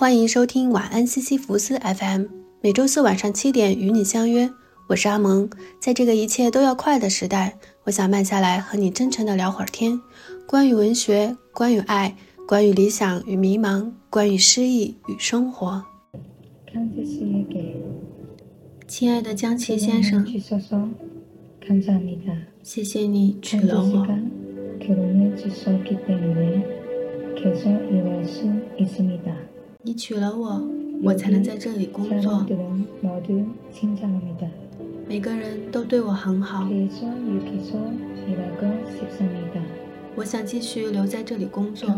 [0.00, 2.24] 欢迎收听晚安西西弗斯 FM，
[2.62, 4.50] 每周四晚上七点与你相约。
[4.88, 10.00] 我是阿蒙，在这个一切都要快的时代，我想慢下来和你真诚的聊会儿天，
[10.48, 12.16] 关于文学，关于爱，
[12.48, 15.84] 关于理想与迷茫，关于诗意与生活。
[18.88, 20.26] 亲爱的江崎先生，
[22.62, 24.06] 谢谢你娶了我。
[28.78, 28.88] 你
[29.94, 30.62] 娶了我，
[31.02, 32.46] 我才能在这里工作。
[35.08, 36.68] 每个人都对我很好。
[40.14, 41.88] 我想继续留在这里工作。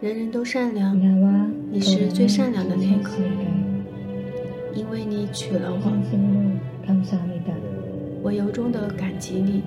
[0.00, 1.00] 人人都善良，
[1.70, 3.10] 你是最善良的那个，
[4.74, 5.80] 因为你娶了我，
[8.22, 9.62] 我由衷的感激你。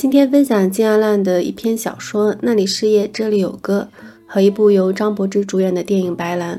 [0.00, 3.86] 今天分享金阿烂的一篇小说《那里是夜，这里有歌》
[4.26, 6.56] 和一部由张柏芝主演的电影《白兰》。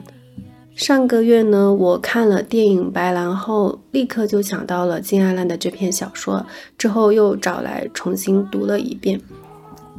[0.76, 6.46] 上个月呢，我看了电影《白兰》后，立刻就想到了金阿烂的这篇小说，
[6.78, 9.20] 之后又找来重新读了一遍。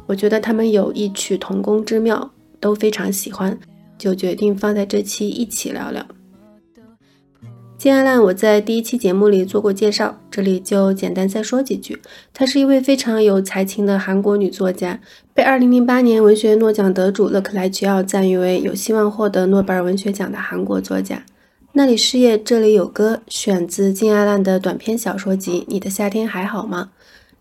[0.05, 3.59] 我觉得他们有异曲同工之妙，都非常喜欢，
[3.97, 6.01] 就决定放在这期一起聊聊。
[7.83, 12.01] 金阿烂，我在第一期节目里做过介绍，这里就简单再说几句。
[12.33, 15.01] 她是一位非常有才情的韩国女作家，
[15.33, 21.25] 被2008年文学诺奖得主勒克莱齐奥赞誉为有希望获得诺贝尔文学奖的韩国作家。
[21.73, 26.91] 那里失业，这里有歌，选自金阿烂的短篇小说集《你的夏天还好吗》。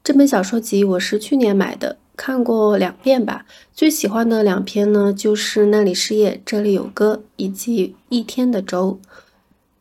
[0.02, 3.46] 这本小说集我是去年买的，看过两遍吧。
[3.72, 8.98] 最喜欢的两篇呢，就是《那里失业，这里有歌》以及《一天的粥》。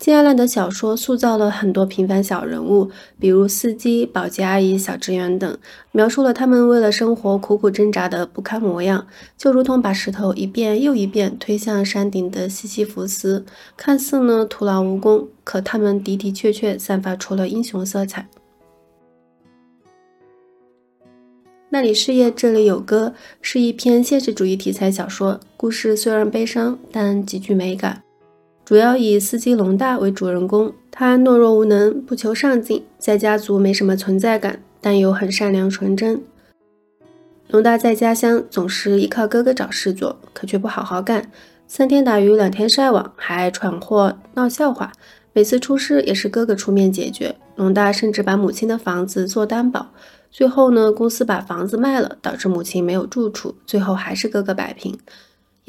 [0.01, 5.55] 金阿烂的小说塑造了很多平凡小人物，比如司机、保洁阿姨、小职员等，
[5.91, 9.05] 描述了他们为了生活苦苦挣扎的不堪模样，
[9.37, 13.45] 就如同把石头一遍又一遍推向山顶的西西弗斯，
[13.77, 18.27] 看似呢徒劳无功，可他们的的确确散发出了英雄色彩。
[21.69, 28.01] 那里事业，这里有歌，是一篇现实主义题材小说，故事虽然悲伤，但极具美感。
[28.63, 36.21] 主要以司机龙大为主人公，他懦弱无能，不求上进，在家族没什么存在感，但又很善良纯真。
[37.49, 41.29] 龙大在家乡总是依靠哥哥找事做，可却不好好干，
[41.67, 44.93] 三天打鱼两天晒网，还爱闯祸闹笑话。
[45.33, 47.35] 每次出事也是哥哥出面解决。
[47.55, 49.91] 龙大甚至把母亲的房子做担保，
[50.29, 54.97] 最后呢，公司把房子卖了，导致母亲没有住处，最后还是哥哥摆平。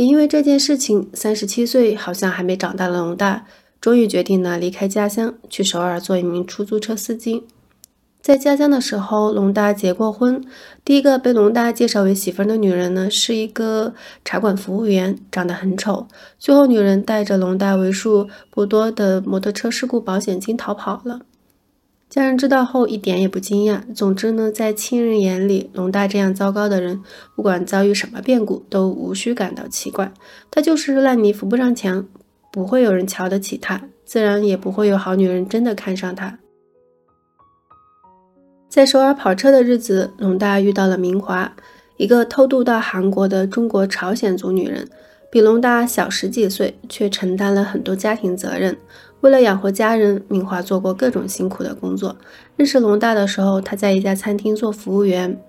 [0.02, 3.46] 也因为这件事情，三十七岁好像还没长大的龙大，
[3.80, 7.44] 终于决定呢离开家乡，去首尔做一名出租车司机。
[8.20, 10.44] 在家乡的时候，龙大结过婚，
[10.84, 16.08] 第一个被龙大介绍为媳妇儿的女人呢，是一个茶馆服务员，长得很丑。
[16.36, 21.20] 最后，女人带着龙大为数不多的摩托车事故保险金逃跑了。
[22.12, 23.80] 家人知道后一点也不惊讶。
[23.94, 27.02] 总之呢，在亲人眼里，龙大这样糟糕的人，
[27.34, 30.12] 不管遭遇什么变故，都无需感到奇怪。
[30.50, 32.06] 他就是烂泥扶不上墙，
[32.52, 36.38] 不会有人瞧得起他，自然也不会有好女人真的看上他。
[38.68, 41.54] 在首尔跑车的日子，龙大遇到了明华，
[41.96, 44.86] 一个偷渡到韩国的中国朝鲜族女人，
[45.30, 48.76] 比龙大小十几岁，却承担了很多家庭责任。
[49.22, 52.16] 为了养活家人，明华做过各种辛苦的工作。
[52.56, 55.40] 认识龙大的时候，他在一家餐厅做服务员。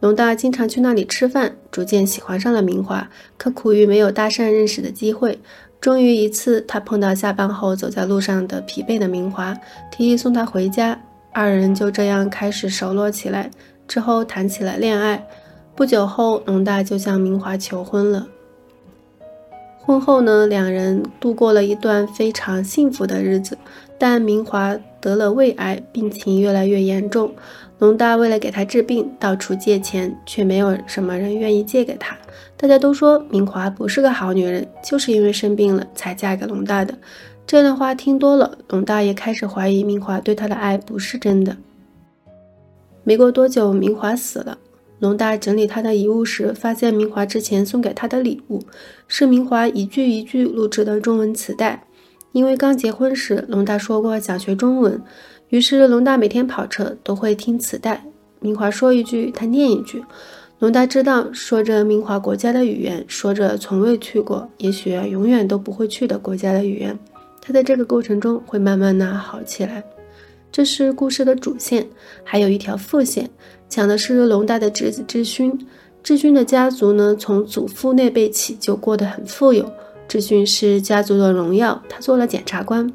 [0.00, 5.38] 龙大经常去那里吃饭，逐渐喜欢上了明华，可苦于没有搭讪认识的机会。
[5.80, 9.56] 终于一次，他碰到下班后走在路上的疲惫的明华，
[9.92, 11.00] 提议送她回家。
[11.32, 13.48] 二人就这样开始熟络起来，
[13.86, 15.24] 之后谈起了恋爱。
[15.76, 18.26] 不久后，龙大就向明华求婚了。
[19.88, 23.56] 婚后呢，两人度过了一段非常幸福的日子。
[23.96, 27.32] 但明华得了胃癌，病情越来越严重。
[27.78, 32.14] 龙大为了给他治病，到处借钱，却没有什么人愿意借给他。
[32.54, 36.92] 大家都说明华不是个好女人，就是因为生病了才嫁给龙大的。
[37.46, 41.56] 这样的话听多了，龙大也开始怀疑明华对他的爱不是真的。
[43.04, 44.58] 没过多久，明华死了。
[44.98, 48.62] 龙大整理他的遗物时，发现明华之前送给他的礼物
[49.06, 51.84] 是明华一句一句录制的中文磁带。
[52.32, 55.00] 因为刚结婚时，龙大说过想学中文，
[55.48, 58.04] 于是龙大每天跑车都会听磁带。
[58.40, 60.04] 明华说一句，他念一句。
[60.58, 66.98] 龙大知道，说着明华国家的语言，说着从未去过，也许永远都不会去的国家的语言，
[67.40, 69.82] 他在这个过程中会慢慢的好起来。
[70.50, 71.86] 这是故事的主线，
[72.24, 73.30] 还有一条副线，
[73.68, 75.56] 讲的是龙大的侄子智勋。
[76.02, 79.70] 智勋的家族呢，从祖父那辈起就过得很富有。
[80.06, 82.90] 智勋是家族的荣耀，他做了检察官。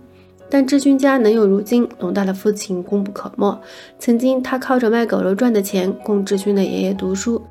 [0.49, 3.61] 但智勋家能有如今，龙大的父亲功不可没。
[3.99, 7.41] 曾经他靠着卖狗肉赚的钱供智勋的爷爷读书。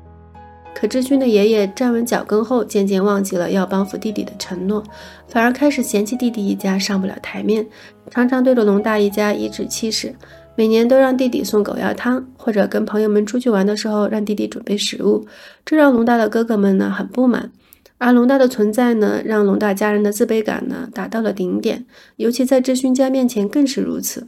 [0.73, 4.83] 可智勋的爷爷站稳脚跟后，渐渐忘记了要帮扶弟弟的承诺，
[5.27, 7.65] 反而开始嫌弃弟弟一家上不了台面，
[8.09, 10.13] 常常对着龙大一家颐指气使。
[10.55, 15.25] 每年都让弟弟送狗药汤，或者跟朋友们出去玩的时候让弟弟准备食物，
[15.65, 17.51] 这让龙大的哥哥们呢很不满。
[17.97, 21.85] 而龙大的存在呢，让龙大家人的自卑感呢达到了顶点，
[22.17, 24.27] 尤其在智勋家面前更是如此。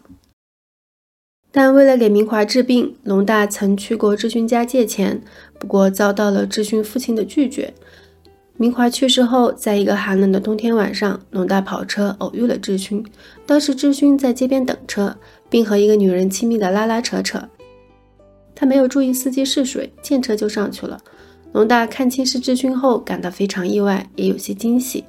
[1.51, 5.21] 但为了给明华治病，龙大曾去过智勋家借钱，
[5.59, 7.73] 不过遭到了智勋父亲的拒绝。
[8.57, 13.05] 明华去世后，在一个寒冷的冬天晚上，龙大跑车偶遇了智勋。
[13.45, 15.17] 当时智勋在街边等车，
[15.49, 17.49] 并和一个女人亲密的拉拉扯扯。
[18.53, 20.99] 他没有注意司机是谁，见车就上去了。
[21.51, 25.03] 龙大看清是智勋后，感到非常意外，也有些惊喜。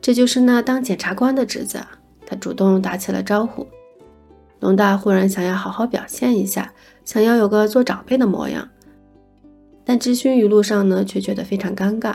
[0.00, 1.80] 这就是那当检察官的侄子。
[2.26, 3.66] 他主动打起了招呼。
[4.60, 6.72] 龙大忽然想要好好表现一下，
[7.04, 8.68] 想要有个做长辈的模样，
[9.84, 12.14] 但智勋一路上呢却觉得非常尴尬。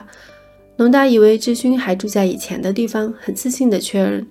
[0.77, 4.25] 龙大以为智勋还住在以前的地方，很自信的确认。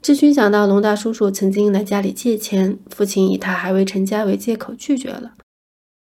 [0.00, 5.32] 志勋想到龙大叔叔曾经来家里借钱，父亲以他还未成家为借口拒绝了。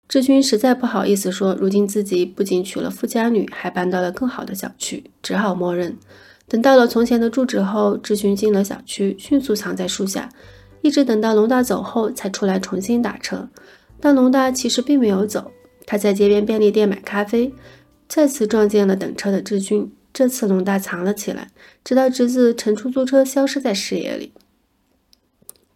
[0.07, 5.97] 志勋实在不好意思说，如今自己不仅娶了富家女，还搬到了更好的小区，只好默认。
[6.47, 10.29] 等到了从前的住址后，志勋进了小区，迅速藏在树下。
[10.81, 13.49] 一直等到龙大走后，才出来重新打车。
[14.01, 15.51] 但龙大其实并没有走，
[15.85, 17.53] 他在街边便利店买咖啡，
[18.07, 19.91] 再次撞见了等车的志勋。
[20.13, 21.51] 这次龙大藏了起来，
[21.85, 24.33] 直到侄子乘出租车消失在视野里。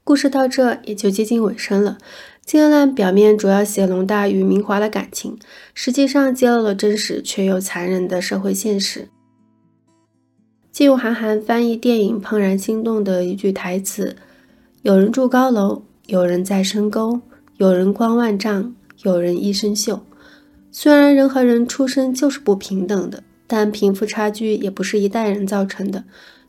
[0.05, 1.99] 故事到这也就接近尾声了。
[2.45, 5.39] 金安烂表面主要写龙大与明华的感情，
[5.75, 9.09] 实际上揭露了真实却又残忍的社会现实。
[10.73, 14.17] 借用韩寒翻译电影《怦然心动》的一句台词。
[14.83, 17.21] 有人住高楼，有人在深沟，
[17.59, 20.01] 有人光万丈，有人一身锈。
[20.73, 26.05] 虽然人和人出生就是不平等的，但贫富差距也不是一代人造成的。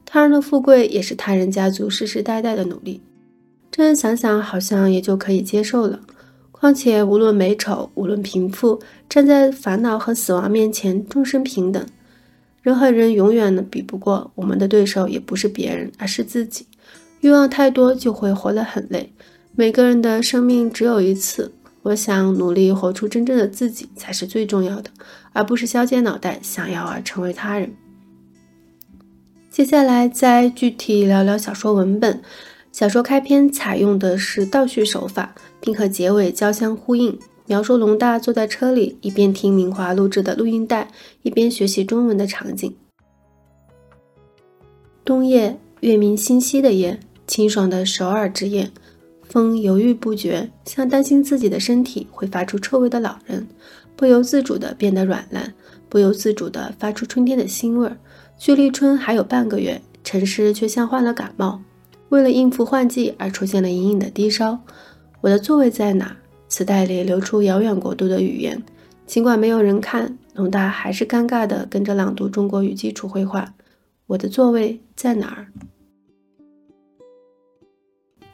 [0.06, 3.02] 他人的富贵也是他人家族世世代代的努力。
[3.70, 6.00] 这样想想，好像也就可以接受了。
[6.54, 8.80] 况且，无论美丑，无论贫富，
[9.10, 11.86] 站在烦恼和死亡面前，众生平等。
[12.62, 16.66] 人和人永远的比不过，我们的对手也不是别人，而是自己。
[17.20, 19.12] 欲望太多就会活得很累。
[19.54, 21.52] 每个人的生命只有一次，
[21.84, 24.90] 我想努力活出真正的自己才是最重要的，
[25.34, 27.76] 而不是削尖脑袋想要而成为他人。
[29.50, 32.22] 接下来再具体聊聊小说文本。
[32.72, 40.90] 小说开篇采用的是倒叙手法，并和结尾交相呼应，描述龙大坐在车里，一边听明华录制的录音带，
[41.22, 42.76] 一边学习中文的场景。
[45.06, 47.00] 冬夜，月明星稀的夜。
[47.26, 48.70] 清爽的首尔之夜，
[49.34, 53.48] 风犹豫不决，像担心自己的身体会发出臭味的老人，
[53.96, 55.52] 不由自主地变得软烂，
[55.90, 57.98] 不由自主地发出春天的腥味儿。
[58.38, 61.60] 距离春还有半个月，城市却像患了感冒，
[62.10, 64.60] 为了应付换季而出现了隐隐的低烧。
[65.22, 66.16] 我的座位在哪？
[66.48, 68.62] 磁带里流出遥远国度的语言，
[69.08, 73.56] 尽管没有人看，龙大还是尴尬地跟着朗读中国语基础绘画。
[74.06, 75.48] 我的座位在哪儿？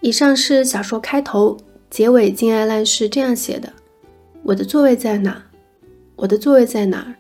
[0.02, 1.58] 以上是小说开头，
[1.90, 3.72] 结尾金爱烂是这样写的
[4.44, 5.44] ：“我的座位在哪？
[6.16, 7.14] 我的座位在哪？”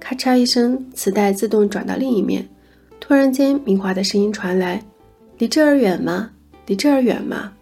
[0.00, 2.48] 咔嚓一声，磁带自动转到另一面。
[2.98, 4.82] 突然间，明华的声音传来
[5.38, 6.30] ：“离这儿远吗？
[6.66, 7.52] 离这儿远吗？”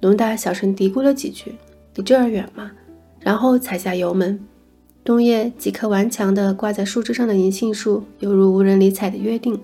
[0.00, 1.52] 龙大小声嘀咕了几句
[1.96, 2.70] ：“离这儿远吗？”
[3.18, 4.38] 然后踩下油门。
[5.02, 9.60] 冬夜，几棵顽强地挂在树枝上的银杏树，犹如无人理睬的约定，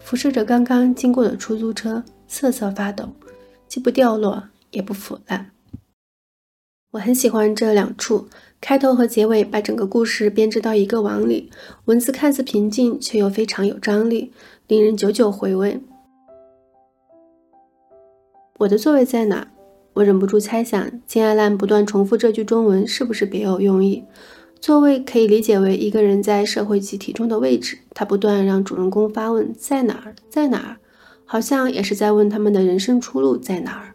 [0.00, 3.08] 辐射着刚刚经过的出租车，瑟瑟发抖。
[3.72, 5.50] 既不掉落，也不腐烂。
[6.90, 8.28] 我很喜欢这两处
[8.60, 11.50] 开头和结尾，把整个故事编织到一个网里。
[11.86, 14.30] 文字看似平静，却又非常有张力，
[14.66, 15.80] 令人久久回味。
[18.58, 19.48] 我的座位在哪？
[19.94, 24.04] 我忍不住猜想，金爱兰不断重复这句中文，是不是别有用意？
[24.60, 27.78] 座位可以理解为一个人在社会集体中的位置。
[27.94, 30.14] 他不断让主人公发问：在哪儿？
[30.28, 30.76] 在哪儿？
[31.32, 33.94] 好像也是在问他们的人生出路在哪儿。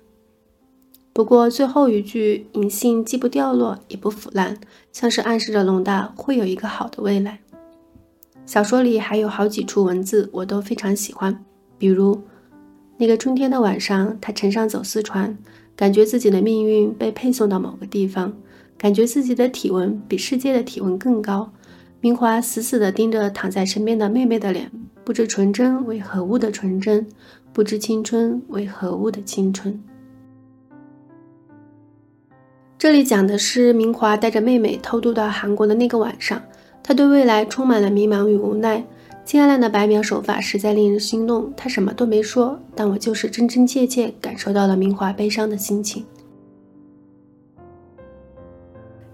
[1.14, 4.58] 不过最后一句“银杏既不掉落也不腐烂”，
[4.92, 7.42] 像是暗示着龙大会有一个好的未来。
[8.48, 11.46] 小说里还有好几处文字我都非常喜欢，
[11.78, 12.20] 比如
[12.98, 15.38] 那个春天的晚上，他乘上走私船，
[15.76, 18.34] 感觉自己的命运被配送到某个地方，
[18.80, 21.52] 感觉自己的体温比世界的体温更高。
[22.00, 24.72] 明华死死地盯着躺在身边的妹妹的脸，
[25.04, 27.08] 不知纯真为何物的纯真，
[27.52, 29.84] 不知青春为何物的青春。
[32.78, 36.40] 这里讲的是明华带着妹妹偷渡到韩国的那个晚上，
[36.84, 38.86] 他对未来充满了迷茫与无奈。
[39.26, 46.06] 金爱兰的白描手法实在令人心动，他什么都没说，但我就是真真切切感受到了明华悲伤的心情。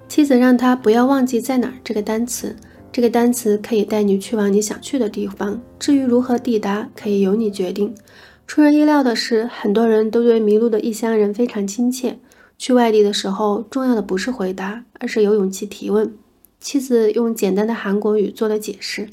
[0.08, 2.56] 妻子让他不要忘记在哪儿这个单词，
[2.94, 7.96] 这个单词可以带你去往你想去的地方，至于如何抵达，可以由你决定。
[8.46, 12.20] 出人意料的是，很多人都对迷路的异乡人非常亲切。
[12.60, 16.16] 去外地的时候，重要的不是回答，而是有勇气提问。
[16.60, 19.10] 妻子用简单的韩国语做了解释。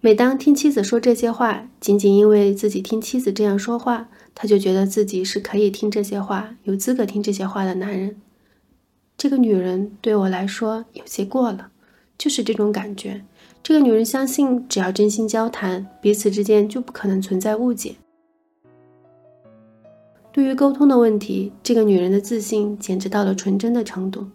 [0.00, 8.16] 每当听妻子说这些话，仅仅因为自己听妻子这样说话，他就觉得自己是可以听这些话、有资格听这些话的男人。
[9.18, 11.70] 这个女人对我来说有些过了，
[12.18, 13.24] 就是这种感觉。
[13.62, 17.94] 这个女人相信，只要真心交谈，彼此之间就不可能存在误解。
[20.32, 24.26] 对于沟通的问题，这个女人的自信简直到了纯真的程度。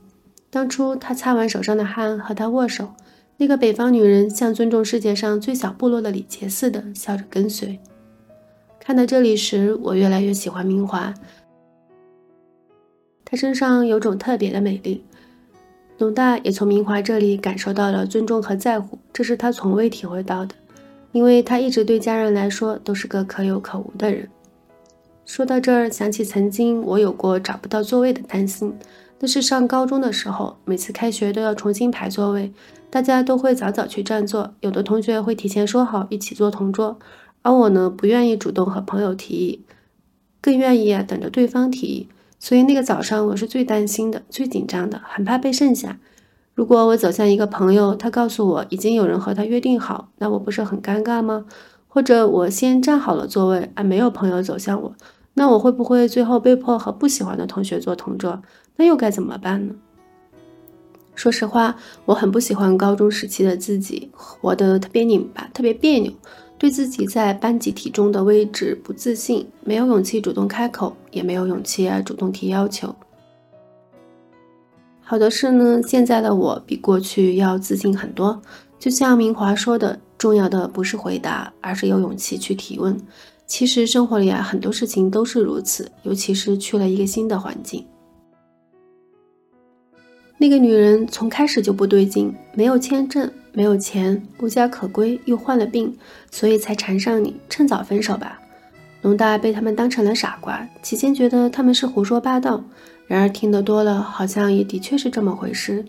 [0.49, 2.93] 当初她擦完手上的汗和他握手，
[3.37, 7.79] 那个北方女人像尊重世界上最小部落的礼节似的笑着跟随。
[8.79, 11.13] 看到这里时，我越来越喜欢明华。
[13.23, 15.03] 她身上有种特别的美丽。
[16.03, 20.53] 董大也从明华这里感受到了尊重和在乎，这是他从未体会到的，
[21.13, 24.27] 因为他一直对家人来说都是个可有可无的人。
[25.25, 28.75] 说到这儿，想起曾经我有过找不到座位的担心。
[29.19, 32.51] 那是上高中的时候，每次开学都要重新排座位，
[32.89, 36.99] 大家都会早早去占座，有的同学会提前说好一起坐同桌，
[37.43, 39.61] 而我呢，不愿意主动和朋友提议，
[40.41, 42.09] 更愿意啊等着对方提议。
[42.43, 45.97] 所以那个早上我是最担心的、最紧张的，很怕被剩下。
[46.53, 51.45] 如果我走向一个朋友，他告诉我已经有人和他约定好，那我不是很尴尬吗？
[51.87, 54.93] 或者我先占好了座位，而没有朋友走向我，
[55.35, 58.43] 那我会不会最后被迫和不喜欢的同学坐同桌？
[58.75, 59.75] 那又该怎么办呢？
[61.15, 66.11] 说实话，我很不喜欢高中时期的自己，活得特别拧巴，特别别扭，
[66.63, 72.95] 对自己在班级体中的位置不自信，没有勇气主动开口，也没有勇气主动提要求。
[75.01, 78.41] 好的是呢，现在的我比过去要自信很多。
[78.79, 82.97] 就像明华说的，重要的不是回答，而是有勇气去提问。
[83.45, 87.85] 其实生活里啊，很多事情都是如此，尤其是去了一个新的环境。
[90.37, 95.95] 那个女人从开始就不对劲，没有签证，没有钱，无家可归，又患了病，
[96.31, 97.35] 所以才缠上你。
[97.47, 98.39] 趁早分手吧。
[99.03, 102.63] 龙大被他们当成了傻瓜，起先觉得他们是胡说八道，
[103.05, 105.85] 然而听得多了，好像也的确是这么回事。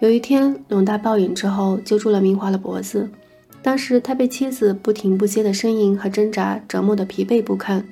[0.00, 3.10] 有一天，龙大暴饮之后，揪住了明华的脖子。
[3.60, 7.84] 当时他被妻子不停不歇的呻吟和挣扎折磨得疲惫不堪。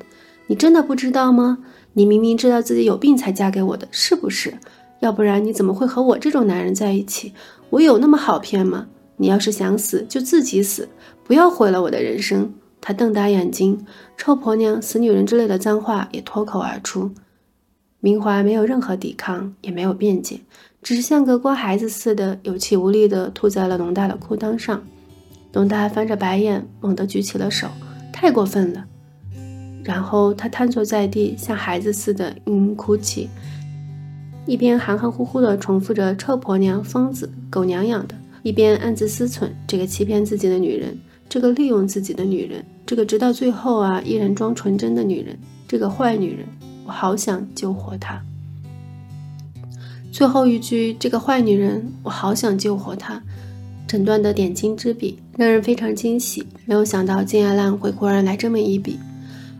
[0.47, 1.59] 你真的不知道吗？
[1.93, 4.55] 你明明知道自己有病才嫁给我的，是不是？
[5.01, 7.33] 要不然你怎么会和我这种男人在一起？
[7.71, 8.87] 我有那么好骗吗？
[9.19, 10.89] 你要是想死，就自己死，
[11.25, 12.53] 不要毁了我的人生。
[12.81, 13.85] 他瞪大眼睛，
[14.17, 17.11] 臭婆娘、死女人之类的脏话也脱口而出。
[18.01, 20.41] 明华没有任何抵抗，也没有辩解。
[20.81, 24.83] 只是像个乖孩子似的，有气无力地吐在了龙大的裤裆上。
[25.53, 27.67] 龙大翻着白眼，猛地举起了手，
[28.13, 28.87] 太过分了。
[29.83, 33.29] 然后他瘫坐在地，像孩子似的嘤嘤哭泣，
[34.47, 38.15] 一边含含糊糊地重复着“臭婆娘、疯子、狗娘养的”，
[38.49, 45.39] 一边暗自思忖：这个欺骗自己的女人，这个利用自己的女人，这个直到最后啊依然装纯真的女人，
[45.69, 46.47] 这个坏女人，
[46.87, 48.19] 我好想救活她。
[50.11, 53.23] 最后一句，这个坏女人，我好想救活她。
[53.87, 56.47] 整段的点睛之笔，让人非常惊喜。
[56.65, 58.99] 没有想到金爱兰会忽然来这么一笔，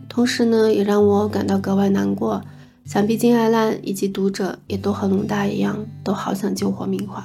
[0.07, 2.41] 同时呢，也让我感到格外难过。
[2.85, 7.23] 想必金爱兰以及读者也都和龙大一样，都好想救活明华。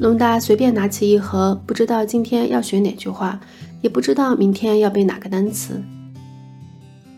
[0.00, 3.40] 龙大随便拿起一盒，不知道今天要学哪句话，
[3.82, 5.82] 也不知道明天要背哪个单词。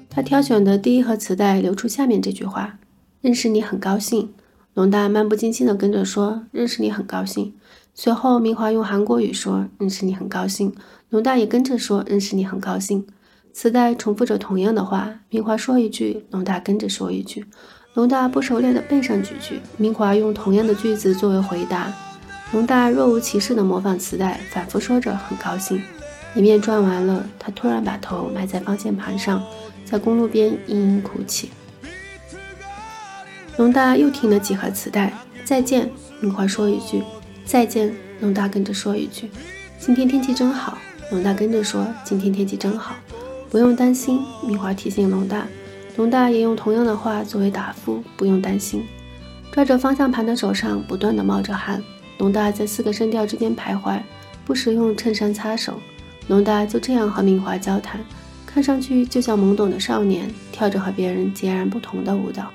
[0.09, 2.79] 他挑选的第一盒磁带流出下面这句话。
[3.21, 4.31] 认识你很高兴，
[4.73, 7.53] 龙大漫不经心地跟着说：“认识你很高兴。”
[7.95, 10.75] 随后，明华用韩国语说：“认识你很高兴。”
[11.11, 13.07] 龙大也跟着说：“认识你很高兴。”
[13.53, 17.45] 磁带重复着同样的话，明华说一句，龙大跟着说一句。
[17.93, 21.93] 龙大不熟练地背上几句，明华用同样的句子作为回答。
[22.53, 25.83] 龙大若无其事地模仿磁带，反复说着“很高兴”。
[26.35, 29.43] 一面转完了，他突然把头埋在方向盘上。
[29.85, 31.51] 在公路边嘤嘤哭泣。
[33.57, 35.13] 龙大又听了几盒磁带，
[35.45, 35.91] 再见，
[36.21, 37.03] 明华说一句
[37.45, 39.29] 再见，龙大跟着说一句，
[39.81, 40.79] 今天天气真好。
[41.11, 42.95] 龙大跟着说今天天气真好，
[43.51, 44.21] 不用担心。
[44.47, 45.45] 明华提醒龙大，
[45.97, 48.87] 龙大也用同样的话作为答复，不用担心。
[49.51, 51.83] 抓着方向盘的手上不断的冒着汗，
[52.21, 53.99] 龙大在四个声调之间徘徊，
[54.45, 55.81] 不时用衬衫擦手。
[56.29, 57.99] 龙大就这样和明华交谈，
[58.45, 62.51] 看上去就像懵懂的少年，跳着和别人截然不同的舞蹈。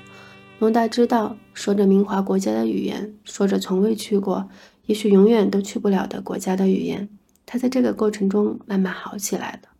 [0.60, 4.48] 龙大知道，说着明华国家的语言，说着从未去过，
[4.86, 7.08] 也许永远都去不了的国家的语言。
[7.44, 9.70] 他在这个过程中慢慢好起来了。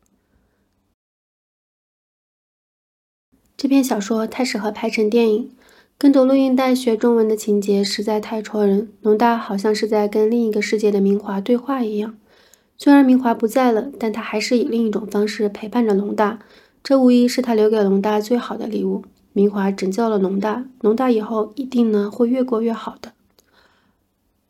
[3.57, 5.53] 这篇小说太适合拍成电影，
[5.99, 8.91] 跟着录音带学中文的情节实在太戳人。
[9.01, 12.19] 龙大好像是在跟另一个世界的明华对话一样。
[12.77, 16.41] 虽然明华不在了，但他还是以另一种方式陪伴着龙大。
[16.85, 19.05] 这无疑是他留给龙大最好的礼物。
[19.33, 23.13] 明华拯救了龙大，龙大以后一定呢会越过越好的。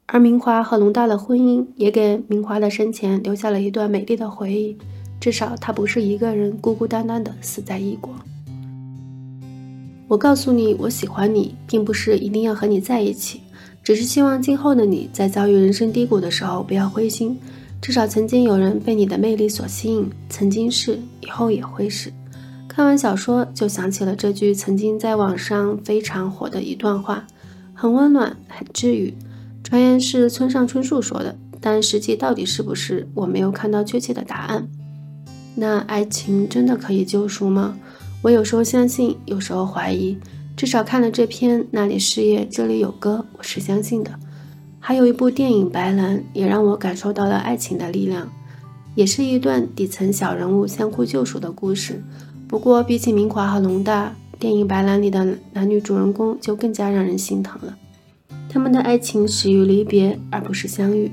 [0.07, 4.77] 而明华和龙大的婚姻也给明华的生前留下了一段美丽的回忆。
[5.21, 8.13] 至少他不是一个人孤孤单单的死在异国。
[10.09, 13.41] 我告诉你，我喜欢你，并不是一定要和你在一起，
[13.83, 17.37] 只是希望今后的你在遭遇人生低谷的时候不要灰心。
[17.83, 22.13] 至少曾经有人被你的魅力所吸引，曾经是，以后也会是。
[22.69, 27.27] 看完小说就想起了这句曾经在网上非常火的一段话，
[27.75, 29.13] 很温暖，很治愈。
[29.65, 34.69] 传言是村上春树说的，但实际到底是不是，我没有看到确切的答案。
[35.57, 37.77] 那爱情真的可以救赎吗？
[38.23, 40.17] 我有时候相信，有时候怀疑。
[40.57, 44.11] 至少看了这篇《那里失业，这里有歌》，我是相信的。
[44.81, 48.33] 还有一部电影《白兰》，也让我感受到了爱情的力量，
[48.95, 52.03] 也是一段底层小人物相互救赎的故事。
[52.49, 57.77] 不过，比起明华和龙大，电影《白兰》里的男女主人公就更加让人心疼了。
[58.49, 61.13] 他们的爱情始于离别，而不是相遇。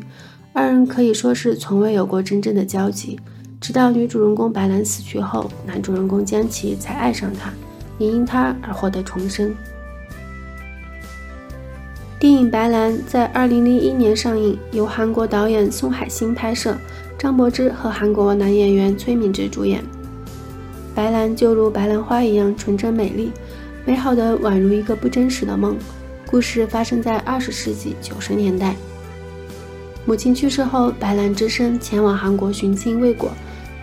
[0.54, 3.20] 二人可以说是从未有过真正的交集，
[3.64, 7.50] 直到女主人公白兰死去后，男主人公江奇才爱上她，
[7.98, 9.56] 也因她而获得重生。
[12.20, 16.76] 电影《白兰》在2001年上映，由韩国导演宋海星拍摄，
[17.18, 19.82] 张柏芝和韩国男演员崔敏植主演。
[20.94, 23.32] 白兰就如白兰花一样纯真美丽，
[23.86, 25.78] 美好的宛如一个不真实的梦。
[26.28, 28.76] 故事发生在20世纪90年代。
[30.04, 33.32] 母亲去世后，白兰只身前往韩国寻亲未果，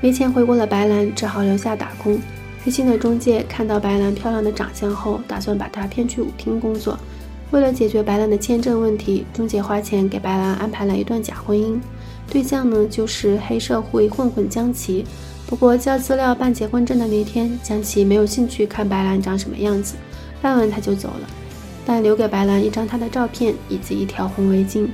[0.02, 2.18] 没钱回国的白兰只好留下打工。
[2.64, 6.98] 黑心的中介看到白兰漂亮的长相后，打算把她骗去舞厅工作。
[7.50, 11.78] 为了解决白兰的签证问题，中介花钱给白兰安排了一段假婚姻，
[12.30, 15.04] 对象呢就是黑社会混混江奇。
[15.46, 19.96] 不过交资料办结婚证的那天，江奇没有兴趣看白兰长什么样子，
[20.40, 21.28] 办完他就走了，
[21.84, 24.86] 但留给白兰一张他的照片以及一条红围巾。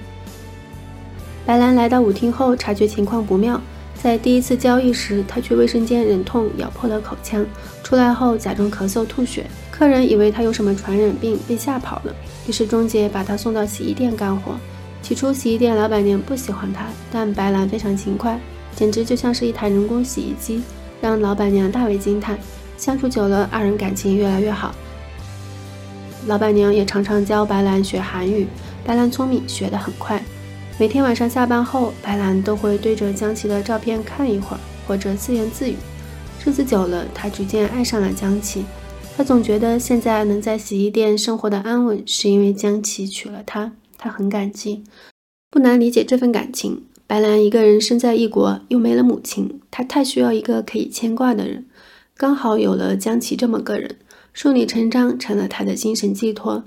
[1.45, 3.61] 白兰来到舞厅后，察觉情况不妙，
[4.03, 7.45] 在第一次交易时，他去卫生间忍痛咬破了口腔，
[7.83, 9.47] 出来后假装咳嗽吐血。
[9.71, 12.15] 客人以为他有什么传染病，被吓跑了。
[12.47, 14.57] 于是中介把他送到洗衣店干活。
[15.03, 18.39] 起初洗衣店老板娘不喜欢他，但白兰非常勤快，
[18.75, 20.63] 简直就像是一台人工洗衣机，
[21.01, 22.39] 让老板娘大为惊叹。
[22.77, 24.75] 相处久了，二人感情越来越好。
[26.27, 28.47] 老板娘也常常教白兰学韩语，
[28.85, 30.23] 白兰聪明，学得很快。
[30.79, 35.75] 每天晚上下班后，白兰都会对着江奇的照片看一会儿，或者自言自语。
[36.45, 38.63] 日子久了，她逐渐爱上了江奇。
[39.17, 44.85] 他总觉得现在能在洗衣店生活的安稳，是因为江琪娶了她，他很感激。
[45.51, 46.83] 不难理解这份感情。
[47.07, 51.65] 白兰一个人身在异国，又没了母亲，她太需要一个可以牵挂的人。
[52.19, 53.97] 刚好有了江琪这么个人，
[54.35, 56.65] 顺理成章成了他的精神寄托。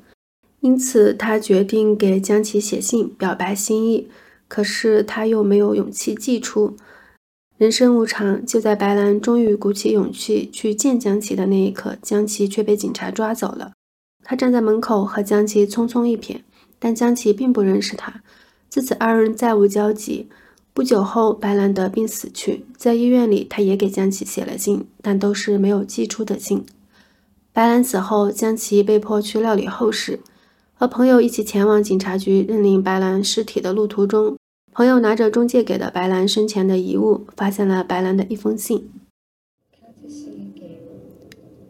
[0.61, 4.09] 因此，他决定给江琪写信表白心意。
[4.47, 6.75] 可是他又没有勇气寄出。
[7.59, 13.73] 人生无常，就在白兰终于鼓起勇气去见江琪的那一刻，江琪却被警察抓走了。
[14.23, 16.37] 他站在门口和江琪匆匆一瞥，
[16.79, 18.23] 但江琪并不认识他。
[18.69, 20.27] 自此，二人再无交集。
[20.73, 26.65] 不久后，白兰得病死去，在医院里，他也给江琪写了信，但都是没有寄出的信。
[27.53, 30.21] 白兰死后，江琪被迫去料理后事，
[30.79, 34.37] 和朋友一起前往警察局认领白兰尸体的路途中。
[34.71, 38.89] 朋友拿着中介给的白兰生前的遗物，发现了白兰的一封信。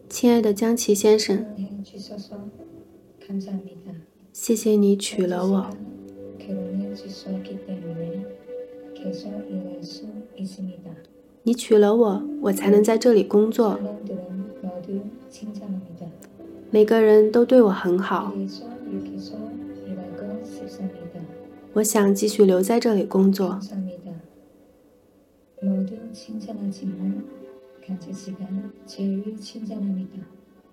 [0.07, 1.43] 亲爱的江崎先生，
[4.31, 5.65] 谢谢你娶了我。
[11.41, 13.79] 你娶了我，我才能在这里工作。
[16.69, 18.31] 每个人都对我很好。
[21.73, 23.59] 我想继续留在这里工作。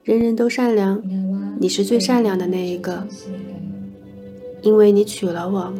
[0.04, 1.02] 人人都善良，
[1.58, 3.06] 你是最善良的那一个，
[4.62, 5.74] 因为你娶了我。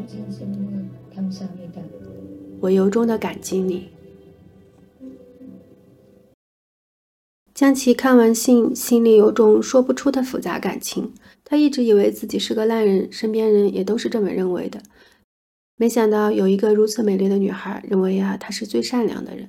[2.61, 3.89] 我由衷的感激你。
[7.57, 11.15] 江琪看完信，心里有种说不出的复杂感情。
[11.43, 14.83] 他一直以为自己是个烂人，身边人也都是这么认为的。
[15.79, 19.49] 没想到有一个如此美丽的女孩认为呀，她是最善良的人。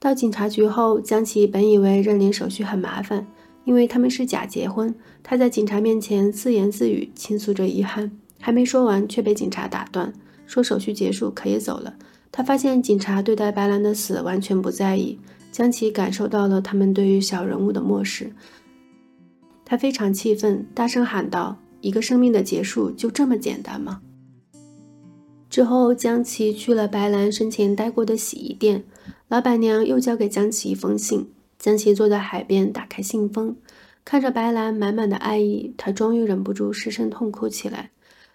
[0.00, 3.28] 到警察局后，江琪本以为认领手续很麻烦，
[3.62, 4.92] 因为他们是假结婚。
[5.22, 10.12] 他在警察面前自言自语，倾诉着遗憾，还没说完，却被警察打断，
[10.46, 11.94] 说手续结束，可以走了。
[12.32, 18.32] 他发现警察对待白兰的死完全不在意，江琪感受到了他们对于小人物的漠视。
[19.64, 24.00] 他非常气愤，大声喊道：“一个生命的结束就这么简单吗？”
[25.50, 28.84] 之后，江琪去了白兰生前待过的洗衣店。
[29.28, 31.30] 老板娘又交给江琪一封信。
[31.58, 33.56] 江琪坐在海边，打开信封，
[34.04, 37.90] 看着白兰满满的爱意，他终于忍不住失声痛哭起来。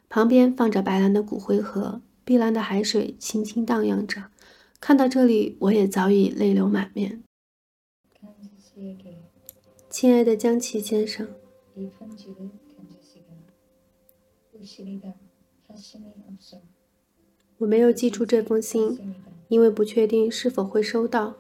[0.09, 4.23] 旁边放着白兰的骨灰盒，碧蓝的海水轻轻荡漾着。
[4.79, 7.23] 看到这里，我也早已泪流满面。
[9.89, 11.27] 亲爱的江琪先生，
[17.57, 19.15] 我没有寄出这封信。
[19.47, 21.35] 因为不确定是否会收到。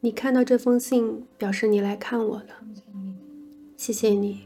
[0.00, 2.64] 你看到这封信，表示你来看我了，
[3.76, 4.45] 谢谢你。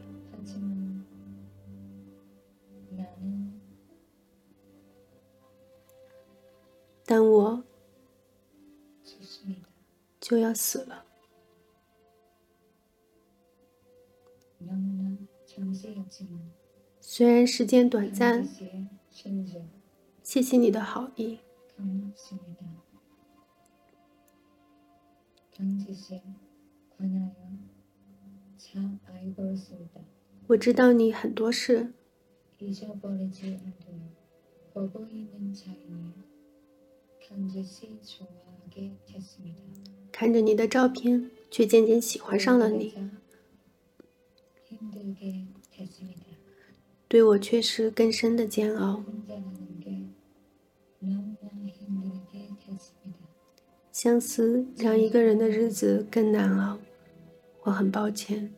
[7.13, 7.61] 但我
[10.21, 11.03] 就要死了。
[17.01, 18.47] 虽然时间短暂，
[20.23, 21.39] 谢谢你的好意。
[30.47, 31.91] 我知道你很多事，
[40.11, 42.93] 看着你的照片，却渐渐喜欢上了你。
[47.07, 49.03] 对我却是更深的煎熬。
[53.91, 56.79] 相思让一个人的日子更难熬，
[57.63, 58.53] 我很抱歉。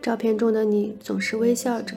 [0.00, 1.96] 照片中的你总是微笑着，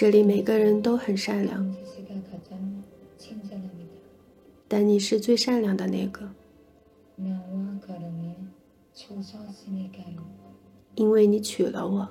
[0.00, 1.76] 这里每个人都很善良，
[4.66, 6.26] 但你是最善良的那个。
[10.94, 12.08] 因为你娶了我。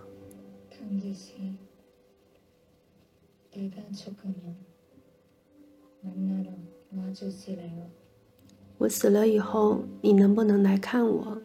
[8.77, 11.41] 我死了以后，你能不能来看我？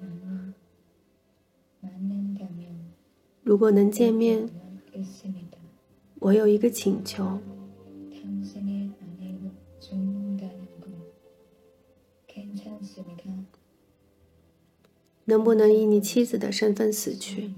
[3.42, 4.50] 如果能见面，
[6.24, 7.38] 我有一个请求。
[15.26, 17.52] 能不能以你妻子的身份死去？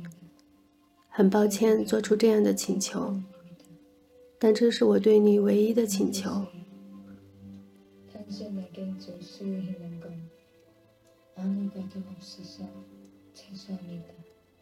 [1.09, 3.21] 很抱歉做出这样的请求，
[4.37, 6.47] 但这是我对你唯一的请求。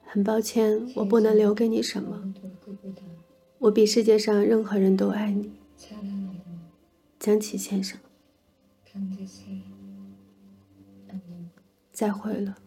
[0.05, 2.35] 很抱歉，我不能留给你什么。
[3.65, 5.51] 我比世界上任何人都爱你，
[7.19, 7.99] 江崎先生。
[11.91, 12.59] 再会了。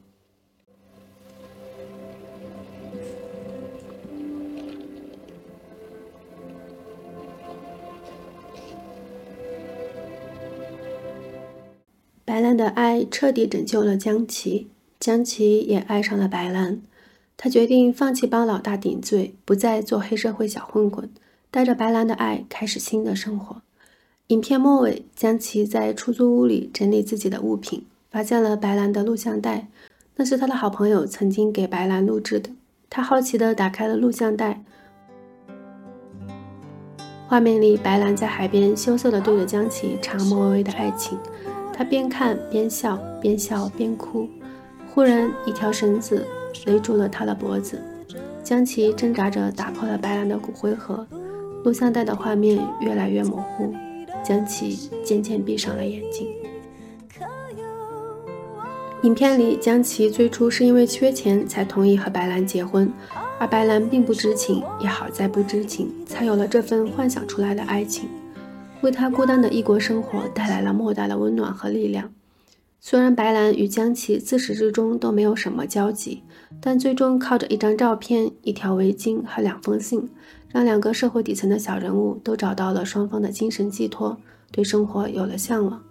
[12.25, 16.81] 白兰的爱彻底拯救了江琪，江琪也爱上了白兰。
[17.37, 21.07] 他决定放弃帮老大顶罪，不再做黑社会小混混，
[21.51, 23.61] 带着白兰的爱开始新的生活。
[24.27, 29.67] 影片末尾，江琪在出租屋里整理自己的物品，发现了白兰的录像带，
[30.15, 32.49] 那是他的好朋友曾经给白兰录制的。
[32.89, 34.63] 他好奇地打开了录像带，
[37.27, 41.17] 画面里白兰在海边羞涩地对着江琪唱莫文蔚的爱情。
[41.71, 44.27] 他边看边笑，边笑边哭。
[44.93, 46.25] 忽然，一条绳子
[46.65, 47.81] 勒住了他的脖子。
[48.43, 51.05] 江琪挣扎着打破了白兰的骨灰盒，
[51.63, 53.73] 录像带的画面越来越模糊，
[54.23, 56.27] 江琪渐渐闭上了眼睛。
[59.03, 62.91] 影片里，江琪最初是因为缺钱才同意和白兰结婚，
[63.37, 68.09] 而白兰并不知情，也好在不知情，才有了这份幻想出来的爱情，
[68.81, 72.09] 为他孤单的异国生活带来了莫大的温暖和力量。
[72.79, 76.23] 虽然白兰与江琪自始至终都没有什么交集，
[76.61, 80.07] 但最终靠着一张照片、一条围巾和两封信，
[80.49, 84.17] 让两个社会底层的小人物都找到了双方的精神寄托，
[84.51, 85.83] 对生活有了向往。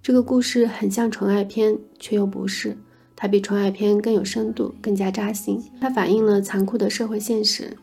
[0.00, 2.78] 这个故事很像纯爱片，却又不是。
[3.14, 5.60] 它比纯爱片更有深度，更加扎心。
[5.80, 7.76] 它反映了残酷的社会现实。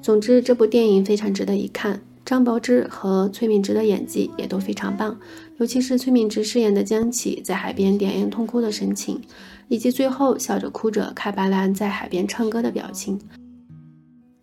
[0.00, 2.00] 总之，这部电影非常值得一看。
[2.24, 5.18] 张柏芝和崔敏植的演技也都非常棒，
[5.58, 9.20] 尤其是崔敏植饰演的江启在海边点烟痛哭的神情，
[9.68, 13.18] 以及最后笑着哭着看白兰在海边唱歌的表情。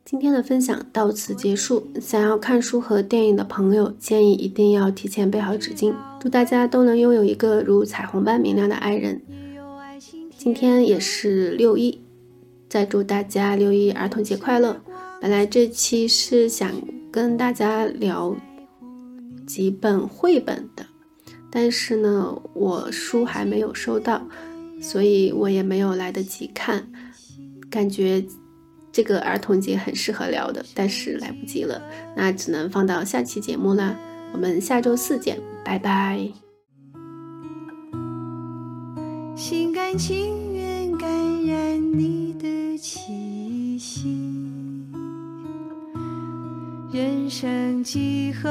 [0.03, 1.87] 今天的分享到此结束。
[1.99, 5.95] 想要看书和电影的朋友，建议一定要提前备好纸巾。
[6.19, 9.21] 祝大家都能拥有一个如彩虹般明亮的爱人。
[10.37, 12.01] 今天也是六一，
[12.69, 14.79] 再祝大家六一儿童节快乐。
[15.21, 16.69] 本来这期是想
[17.09, 18.35] 跟大家聊
[19.47, 20.85] 几本绘本的，
[21.55, 24.21] 但是呢，我书还没有收到，
[24.81, 26.85] 所以我也没有来得及看，
[27.69, 28.25] 感觉。
[28.91, 31.81] 这个儿童节很适合聊的，但是来不及了，
[32.15, 33.93] 那只能放到下期节目啦。
[34.31, 36.17] 我们下周四见，拜拜。
[39.35, 41.09] 心甘情愿感
[41.45, 44.17] 染你的气息，
[46.93, 48.49] 人生几何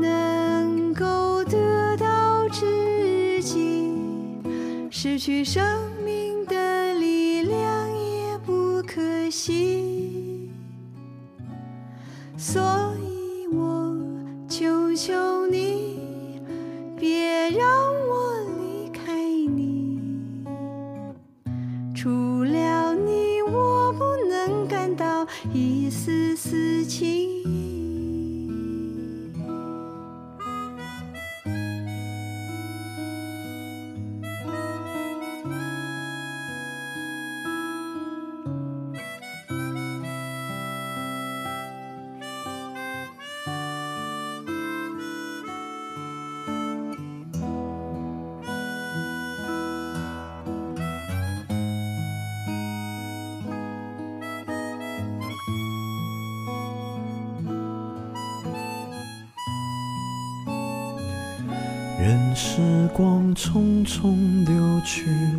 [0.00, 3.92] 能够得到知己？
[4.90, 5.62] 失去生
[6.04, 8.68] 命的力量也不。
[8.90, 10.50] 可惜，
[12.38, 12.62] 所
[13.02, 13.94] 以我
[14.48, 15.12] 求求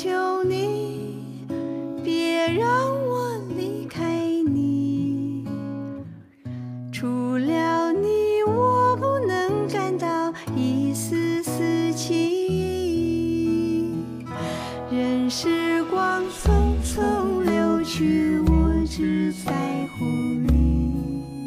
[0.00, 1.24] 求你，
[2.04, 2.68] 别让
[3.04, 5.44] 我离开你。
[6.92, 13.88] 除了你，我不能感到一丝丝情意。
[14.88, 19.50] 任时光匆匆流去，我只在
[19.98, 20.04] 乎
[20.46, 21.42] 你。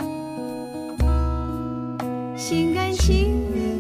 [2.35, 3.70] 心甘情愿